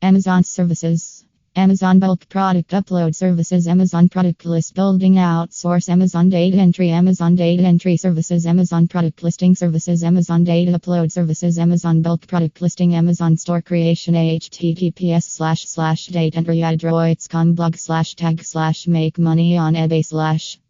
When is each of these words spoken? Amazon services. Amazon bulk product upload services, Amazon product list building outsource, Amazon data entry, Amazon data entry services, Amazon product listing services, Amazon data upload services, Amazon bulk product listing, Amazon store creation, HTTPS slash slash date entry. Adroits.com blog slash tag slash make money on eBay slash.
Amazon 0.00 0.44
services. 0.44 1.24
Amazon 1.56 1.98
bulk 1.98 2.28
product 2.28 2.70
upload 2.70 3.16
services, 3.16 3.66
Amazon 3.66 4.08
product 4.08 4.44
list 4.44 4.76
building 4.76 5.14
outsource, 5.14 5.88
Amazon 5.88 6.28
data 6.28 6.56
entry, 6.56 6.90
Amazon 6.90 7.34
data 7.34 7.64
entry 7.64 7.96
services, 7.96 8.46
Amazon 8.46 8.86
product 8.86 9.24
listing 9.24 9.56
services, 9.56 10.04
Amazon 10.04 10.44
data 10.44 10.70
upload 10.70 11.10
services, 11.10 11.58
Amazon 11.58 12.00
bulk 12.00 12.28
product 12.28 12.60
listing, 12.60 12.94
Amazon 12.94 13.36
store 13.36 13.60
creation, 13.60 14.14
HTTPS 14.14 15.24
slash 15.24 15.66
slash 15.66 16.06
date 16.06 16.36
entry. 16.36 16.58
Adroits.com 16.58 17.54
blog 17.54 17.74
slash 17.74 18.14
tag 18.14 18.44
slash 18.44 18.86
make 18.86 19.18
money 19.18 19.56
on 19.58 19.74
eBay 19.74 20.04
slash. 20.04 20.60